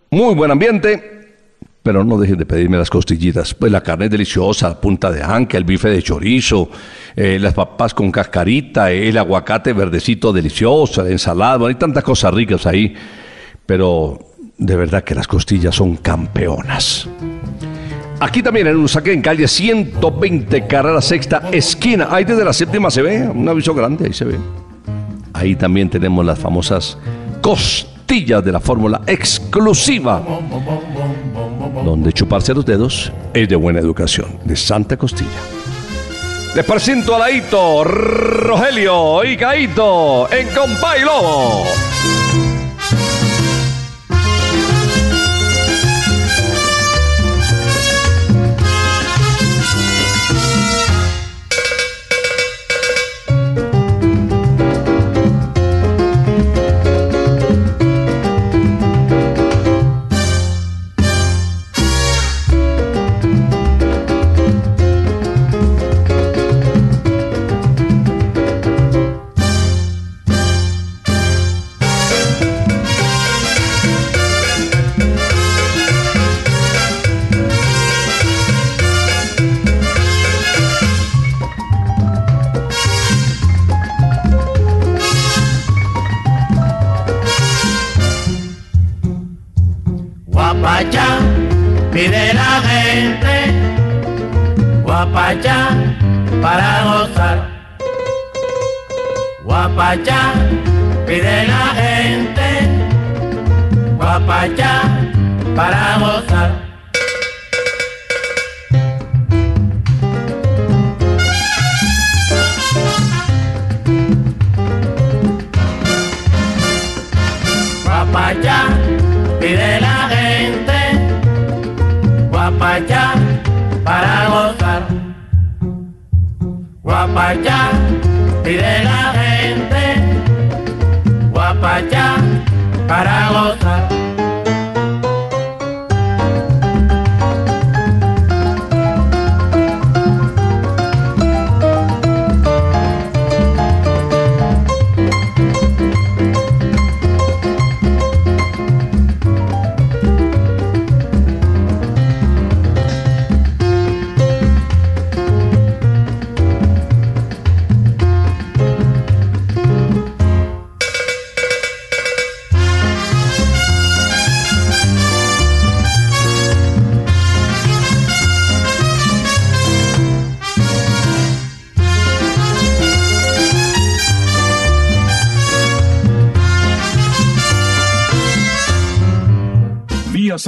muy 0.10 0.36
buen 0.36 0.52
ambiente. 0.52 1.13
Pero 1.84 2.06
no 2.06 2.18
dejen 2.18 2.38
de 2.38 2.46
pedirme 2.46 2.78
las 2.78 2.90
costillitas. 2.90 3.54
Pues 3.54 3.70
la 3.70 3.82
carne 3.82 4.06
es 4.06 4.12
deliciosa, 4.12 4.80
punta 4.80 5.12
de 5.12 5.22
anca, 5.22 5.58
el 5.58 5.66
bife 5.66 5.90
de 5.90 6.02
chorizo, 6.02 6.70
eh, 7.14 7.38
las 7.40 7.54
papas 7.54 7.94
con 7.94 8.10
cascarita, 8.10 8.90
el 8.90 9.18
aguacate 9.18 9.74
verdecito 9.74 10.32
delicioso, 10.32 11.04
la 11.04 11.10
ensalada. 11.10 11.58
Bueno, 11.58 11.68
hay 11.68 11.76
tantas 11.76 12.04
cosas 12.04 12.34
ricas 12.34 12.66
ahí. 12.66 12.96
Pero 13.66 14.18
de 14.58 14.76
verdad 14.78 15.04
que 15.04 15.14
las 15.14 15.28
costillas 15.28 15.76
son 15.76 15.98
campeonas. 15.98 17.08
Aquí 18.22 18.42
también 18.42 18.68
en 18.68 18.78
Usaquén, 18.78 19.16
en 19.16 19.22
calle 19.22 19.48
120, 19.48 20.66
carrera 20.68 21.02
sexta, 21.02 21.50
esquina. 21.52 22.08
Ahí 22.10 22.24
desde 22.24 22.46
la 22.46 22.54
séptima 22.54 22.90
se 22.90 23.02
ve, 23.02 23.28
un 23.28 23.48
aviso 23.50 23.74
grande, 23.74 24.06
ahí 24.06 24.14
se 24.14 24.24
ve. 24.24 24.38
Ahí 25.34 25.58
también 25.58 25.90
tenemos 25.90 26.26
las 26.26 26.40
famosas 26.40 26.98
costillas 27.42 27.94
de 28.14 28.52
la 28.52 28.60
fórmula 28.60 29.02
exclusiva, 29.08 30.22
donde 31.84 32.14
chuparse 32.14 32.54
los 32.54 32.64
dedos 32.64 33.12
es 33.34 33.50
de 33.50 33.56
buena 33.56 33.80
educación, 33.80 34.38
de 34.46 34.56
Santa 34.56 34.98
Costilla. 34.98 35.30
Les 36.56 36.64
presento 36.64 37.16
a 37.16 37.20
Laito, 37.20 37.84
Rogelio 37.84 39.24
y 39.24 39.36
Caito 39.36 40.32
en 40.32 40.48
Compay 40.50 41.02
Lobo. 41.02 41.64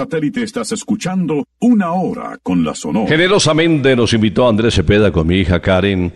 Satélite 0.05 0.43
estás 0.43 0.71
escuchando 0.71 1.47
Una 1.59 1.93
Hora 1.93 2.37
con 2.43 2.63
la 2.63 2.75
Sonora. 2.75 3.07
Generosamente 3.07 3.95
nos 3.95 4.13
invitó 4.13 4.47
Andrés 4.47 4.75
Cepeda 4.75 5.11
con 5.11 5.25
mi 5.25 5.37
hija 5.37 5.59
Karen 5.59 6.13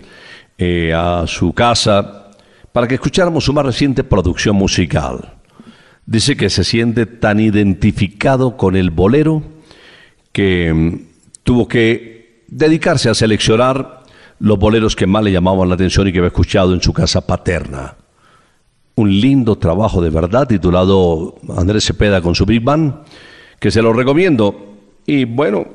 eh, 0.60 0.94
a 0.96 1.26
su 1.26 1.54
casa 1.54 2.30
para 2.72 2.88
que 2.88 2.96
escucháramos 2.96 3.46
su 3.46 3.52
más 3.52 3.66
reciente 3.66 4.04
producción 4.04 4.56
musical. 4.56 5.38
Dice 6.06 6.38
que 6.38 6.52
se 6.52 6.64
siente 6.64 7.08
tan 7.08 7.40
identificado 7.40 8.58
con 8.58 8.76
el 8.76 8.92
bolero 8.92 9.42
que 10.32 10.72
mm, 10.72 11.42
tuvo 11.42 11.68
que 11.68 12.46
dedicarse 12.48 13.10
a 13.10 13.16
seleccionar 13.16 14.04
los 14.38 14.60
boleros 14.60 14.96
que 14.96 15.08
más 15.08 15.24
le 15.24 15.32
llamaban 15.32 15.68
la 15.68 15.76
atención 15.76 16.08
y 16.08 16.12
que 16.12 16.20
había 16.20 16.28
escuchado 16.28 16.76
en 16.76 16.82
su 16.84 16.94
casa 16.94 17.26
paterna. 17.26 17.96
Un 18.94 19.20
lindo 19.20 19.58
trabajo 19.58 20.00
de 20.00 20.12
verdad 20.12 20.48
titulado 20.48 21.40
Andrés 21.58 21.86
Cepeda 21.86 22.22
con 22.22 22.36
su 22.36 22.46
Big 22.46 22.62
Band, 22.62 22.94
que 23.60 23.72
se 23.72 23.82
lo 23.82 23.93
recomiendo. 23.93 24.78
Y 25.05 25.26
bueno, 25.26 25.66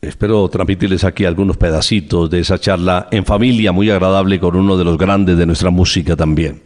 espero 0.00 0.48
transmitirles 0.48 1.04
aquí 1.04 1.24
algunos 1.24 1.56
pedacitos 1.56 2.30
de 2.30 2.40
esa 2.40 2.58
charla 2.58 3.08
en 3.10 3.24
familia 3.24 3.72
muy 3.72 3.90
agradable 3.90 4.38
con 4.38 4.56
uno 4.56 4.76
de 4.76 4.84
los 4.84 4.98
grandes 4.98 5.36
de 5.36 5.46
nuestra 5.46 5.70
música 5.70 6.16
también. 6.16 6.62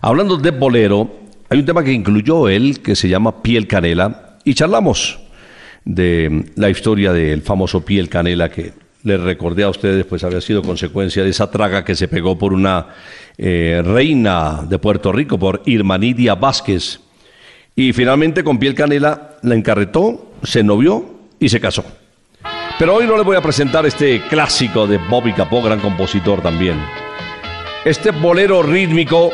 Hablando 0.00 0.36
de 0.36 0.50
bolero, 0.50 1.10
hay 1.48 1.58
un 1.58 1.64
tema 1.64 1.82
que 1.82 1.92
incluyó 1.92 2.48
él 2.48 2.80
que 2.80 2.96
se 2.96 3.08
llama 3.08 3.42
Piel 3.42 3.66
Canela 3.66 4.38
y 4.44 4.54
charlamos 4.54 5.18
de 5.84 6.50
la 6.56 6.70
historia 6.70 7.12
del 7.12 7.42
famoso 7.42 7.84
Piel 7.84 8.08
Canela 8.08 8.50
que 8.50 8.72
les 9.02 9.20
recordé 9.20 9.64
a 9.64 9.68
ustedes, 9.68 10.06
pues 10.06 10.24
había 10.24 10.40
sido 10.40 10.62
consecuencia 10.62 11.22
de 11.22 11.30
esa 11.30 11.50
traga 11.50 11.84
que 11.84 11.94
se 11.94 12.08
pegó 12.08 12.38
por 12.38 12.54
una 12.54 12.86
eh, 13.36 13.82
reina 13.84 14.64
de 14.66 14.78
Puerto 14.78 15.12
Rico, 15.12 15.38
por 15.38 15.62
Irmanidia 15.66 16.34
Vázquez, 16.34 17.00
y 17.76 17.92
finalmente 17.92 18.44
con 18.44 18.58
piel 18.58 18.74
canela 18.74 19.36
la 19.42 19.54
encarretó, 19.54 20.32
se 20.42 20.62
novió 20.62 21.04
y 21.38 21.48
se 21.48 21.60
casó. 21.60 21.84
Pero 22.78 22.96
hoy 22.96 23.06
no 23.06 23.16
les 23.16 23.24
voy 23.24 23.36
a 23.36 23.42
presentar 23.42 23.86
este 23.86 24.20
clásico 24.28 24.86
de 24.86 24.98
Bobby 24.98 25.32
Capó, 25.32 25.62
gran 25.62 25.80
compositor 25.80 26.40
también. 26.40 26.76
Este 27.84 28.10
bolero 28.10 28.62
rítmico 28.62 29.30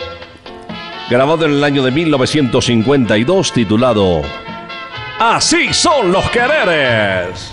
grabado 1.08 1.46
en 1.46 1.52
el 1.52 1.64
año 1.64 1.82
de 1.82 1.90
1952 1.90 3.52
titulado 3.52 4.22
Así 5.18 5.72
son 5.72 6.12
los 6.12 6.28
quereres. 6.30 7.52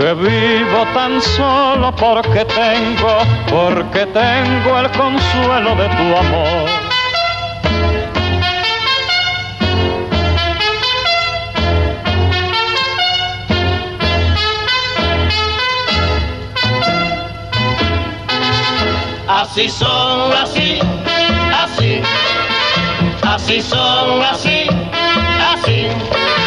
que 0.00 0.14
vivo 0.14 0.86
tan 0.94 1.20
solo 1.20 1.94
porque 1.94 2.42
tengo, 2.46 3.18
porque 3.50 4.06
tengo 4.06 4.78
el 4.78 4.90
consuelo 4.92 5.74
de 5.76 5.88
tu 5.90 6.16
amor. 6.16 6.70
Así 19.28 19.68
son, 19.68 20.32
así, 20.32 20.78
así, 21.62 22.00
así 23.22 23.60
son, 23.60 24.22
así, 24.22 24.66
así. 25.52 26.39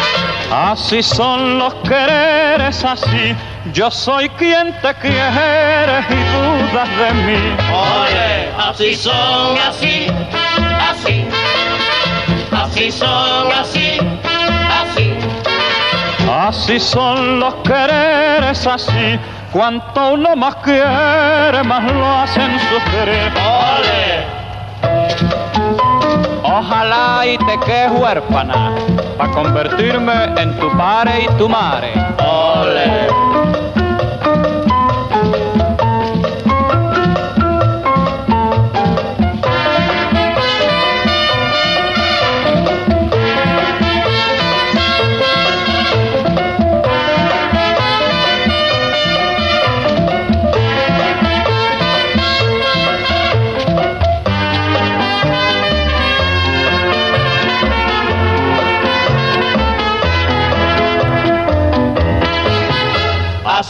Así 0.56 1.02
son 1.02 1.58
los 1.58 1.74
quereres, 1.82 2.84
así. 2.84 3.34
Yo 3.72 3.90
soy 3.90 4.28
quien 4.28 4.72
te 4.82 4.94
quiere 4.94 5.98
y 6.08 6.70
dudas 6.70 6.88
de 6.96 7.14
mí. 7.26 7.56
Oye, 7.72 8.52
así 8.56 8.94
son, 8.94 9.58
así, 9.68 10.06
así, 10.92 11.26
así 12.52 12.92
son, 12.92 13.50
así, 13.50 13.98
así. 14.70 15.14
Así 16.30 16.78
son 16.78 17.40
los 17.40 17.54
quereres, 17.56 18.64
así. 18.64 19.18
Cuanto 19.50 20.12
uno 20.12 20.36
más 20.36 20.54
quiere, 20.62 21.64
más 21.64 21.92
lo 21.92 22.18
hacen 22.20 22.60
sufrir. 22.60 23.32
Ole, 23.34 24.24
Ojalá 26.46 27.26
y 27.26 27.38
te 27.38 27.58
quedes 27.66 27.90
huérfana, 27.90 28.72
para 29.16 29.30
convertirme 29.32 30.12
en 30.36 30.58
tu 30.58 30.70
padre 30.76 31.24
y 31.24 31.38
tu 31.38 31.48
madre. 31.48 31.92
ole. 32.18 33.23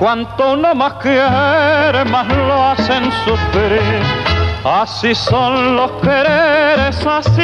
Cuanto 0.00 0.54
uno 0.54 0.74
más 0.74 0.94
quiere, 0.94 2.06
más 2.06 2.26
lo 2.26 2.68
hacen 2.68 3.04
sufrir. 3.22 4.02
Así 4.64 5.14
son 5.14 5.76
los 5.76 5.90
quereres, 6.00 7.06
así. 7.06 7.42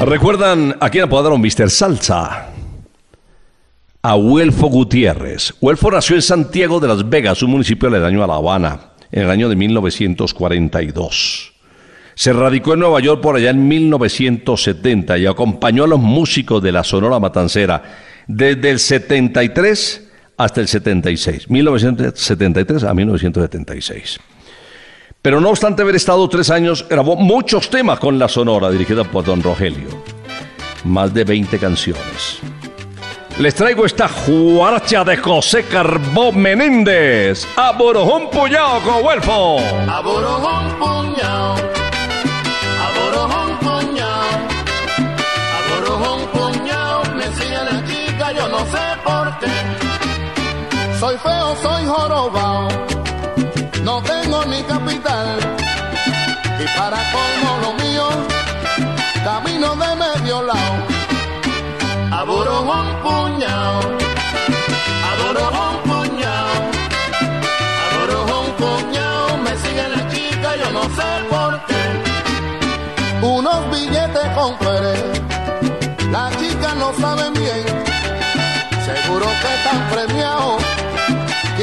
¿Recuerdan 0.00 0.74
a 0.80 0.88
quién 0.88 1.04
apodaron 1.04 1.38
Mr. 1.38 1.68
Salsa? 1.68 2.48
A 4.00 4.16
Huelfo 4.16 4.68
Gutiérrez. 4.68 5.52
Huelfo 5.60 5.90
nació 5.90 6.16
en 6.16 6.22
Santiago 6.22 6.80
de 6.80 6.88
las 6.88 7.06
Vegas, 7.06 7.42
un 7.42 7.50
municipio 7.50 7.90
aledaño 7.90 8.24
a 8.24 8.28
La 8.28 8.36
Habana, 8.36 8.80
en 9.12 9.24
el 9.24 9.30
año 9.30 9.50
de 9.50 9.56
1942. 9.56 11.57
Se 12.18 12.32
radicó 12.32 12.74
en 12.74 12.80
Nueva 12.80 12.98
York 12.98 13.20
por 13.20 13.36
allá 13.36 13.50
en 13.50 13.68
1970 13.68 15.18
y 15.18 15.26
acompañó 15.26 15.84
a 15.84 15.86
los 15.86 16.00
músicos 16.00 16.60
de 16.60 16.72
la 16.72 16.82
Sonora 16.82 17.20
Matancera 17.20 17.80
desde 18.26 18.70
el 18.70 18.80
73 18.80 20.08
hasta 20.36 20.60
el 20.60 20.66
76, 20.66 21.48
1973 21.48 22.82
a 22.82 22.92
1976. 22.92 24.18
Pero 25.22 25.40
no 25.40 25.50
obstante 25.50 25.82
haber 25.82 25.94
estado 25.94 26.28
tres 26.28 26.50
años, 26.50 26.84
grabó 26.88 27.14
muchos 27.14 27.70
temas 27.70 28.00
con 28.00 28.18
la 28.18 28.26
Sonora, 28.26 28.68
dirigida 28.68 29.04
por 29.04 29.24
Don 29.24 29.40
Rogelio. 29.40 30.02
Más 30.82 31.14
de 31.14 31.22
20 31.22 31.56
canciones. 31.60 32.40
Les 33.38 33.54
traigo 33.54 33.86
esta 33.86 34.08
juaracha 34.08 35.04
de 35.04 35.18
José 35.18 35.66
Carbó 35.70 36.32
Menéndez. 36.32 37.46
A 37.54 37.70
Borojón 37.70 38.28
Puñado 38.28 38.80
con 38.80 39.04
Huelfo. 39.04 39.60
Aborojón 39.88 40.78
Soy 50.98 51.16
feo, 51.18 51.54
soy 51.62 51.84
jorobao, 51.86 52.68
no 53.84 54.02
tengo 54.02 54.17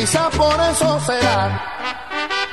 quizás 0.06 0.36
por 0.36 0.60
eso 0.70 0.99
será. 0.99 2.45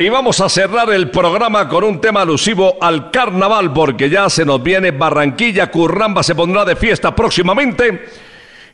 Y 0.00 0.08
vamos 0.08 0.40
a 0.40 0.48
cerrar 0.48 0.90
el 0.94 1.10
programa 1.10 1.68
con 1.68 1.84
un 1.84 2.00
tema 2.00 2.22
alusivo 2.22 2.78
al 2.80 3.10
carnaval, 3.10 3.70
porque 3.70 4.08
ya 4.08 4.30
se 4.30 4.46
nos 4.46 4.62
viene 4.62 4.92
Barranquilla, 4.92 5.70
Curramba 5.70 6.22
se 6.22 6.34
pondrá 6.34 6.64
de 6.64 6.74
fiesta 6.74 7.14
próximamente. 7.14 8.06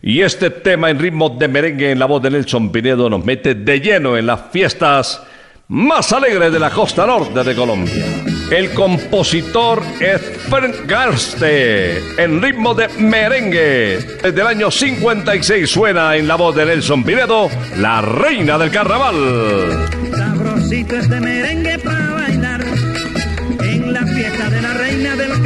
Y 0.03 0.21
este 0.21 0.51
tema 0.51 0.89
en 0.89 1.01
ritmo 1.01 1.31
de 1.31 1.49
merengue 1.49 1.91
en 1.91 1.99
la 1.99 2.07
voz 2.07 2.23
de 2.23 2.31
Nelson 2.31 2.71
Pinedo 2.71 3.11
nos 3.11 3.25
mete 3.25 3.57
de 3.57 3.81
lleno 3.81 4.17
en 4.17 4.25
las 4.25 4.53
fiestas 4.53 5.21
más 5.67 6.13
alegres 6.13 6.53
de 6.53 6.61
la 6.61 6.71
costa 6.71 7.05
norte 7.05 7.43
de 7.43 7.57
Colombia. 7.57 8.05
El 8.53 8.73
compositor 8.73 9.83
es 9.99 10.21
Frank 10.49 10.87
Garste 10.87 12.23
en 12.23 12.41
ritmo 12.41 12.73
de 12.73 12.87
merengue. 13.01 13.99
Desde 14.23 14.41
el 14.41 14.47
año 14.47 14.71
56 14.71 15.69
suena 15.69 16.15
en 16.15 16.29
la 16.29 16.37
voz 16.37 16.55
de 16.55 16.67
Nelson 16.67 17.03
Pinedo, 17.03 17.51
la 17.79 18.01
reina 18.01 18.57
del 18.59 18.71
carnaval. 18.71 20.26
Sabrosito 20.67 20.97
este 20.97 21.21
merengue 21.21 21.79
para 21.79 22.11
bailar. 22.11 22.65
En 23.63 23.93
la 23.93 24.05
fiesta 24.05 24.51
de 24.51 24.63
la 24.63 24.75
reina 24.75 25.15
del 25.15 25.41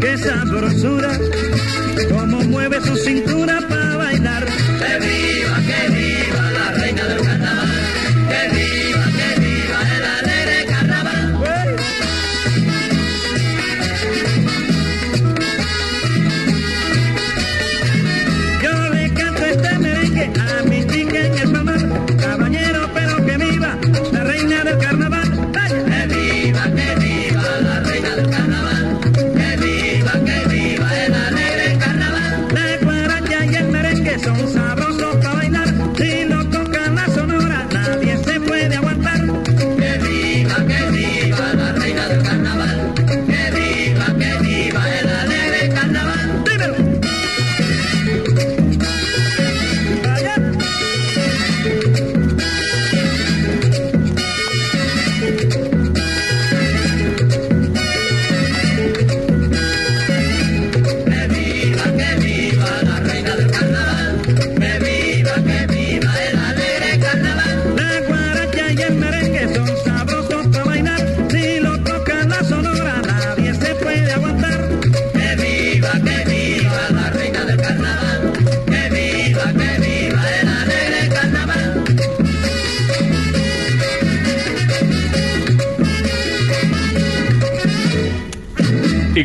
qué 0.00 0.18
sabrosura, 0.18 1.18
como 2.10 2.40
mueve 2.42 2.80
su 2.80 2.96
cintura 2.96 3.60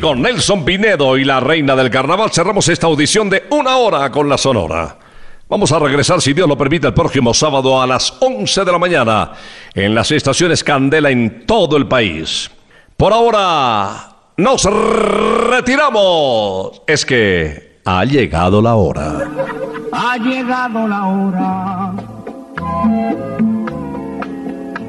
con 0.08 0.22
Nelson 0.22 0.64
Pinedo 0.64 1.18
y 1.18 1.26
la 1.26 1.42
reina 1.42 1.76
del 1.76 1.90
carnaval 1.90 2.32
cerramos 2.32 2.70
esta 2.70 2.88
audición 2.88 3.30
de 3.30 3.44
una 3.50 3.76
hora 3.76 4.10
con 4.10 4.30
la 4.30 4.38
Sonora. 4.38 4.96
Vamos 5.50 5.74
a 5.74 5.80
regresar, 5.80 6.22
si 6.22 6.32
Dios 6.32 6.48
lo 6.48 6.58
permite, 6.58 6.88
el 6.88 6.94
próximo 6.94 7.34
sábado 7.34 7.82
a 7.82 7.86
las 7.86 8.14
11 8.22 8.64
de 8.64 8.72
la 8.72 8.78
mañana 8.78 9.32
en 9.74 9.94
las 9.94 10.10
estaciones 10.14 10.64
Candela 10.64 11.10
en 11.10 11.46
todo 11.46 11.76
el 11.76 11.88
país. 11.88 12.50
Por 12.96 13.12
ahora, 13.12 14.16
nos 14.38 14.64
retiramos. 15.50 16.84
Es 16.88 17.06
que 17.06 17.82
ha 17.84 18.06
llegado 18.06 18.62
la 18.62 18.76
hora. 18.76 19.30
Ha 19.92 20.18
llegado 20.20 20.88
la 20.88 21.06
hora 21.06 21.94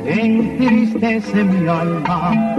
entristece 0.08 1.44
mi 1.44 1.68
alma. 1.68 2.58